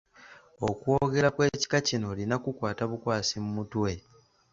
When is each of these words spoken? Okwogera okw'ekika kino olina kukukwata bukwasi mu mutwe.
Okwogera 0.69 1.27
okw'ekika 1.29 1.77
kino 1.87 2.05
olina 2.13 2.35
kukukwata 2.39 2.83
bukwasi 2.91 3.35
mu 3.43 3.51
mutwe. 3.57 3.91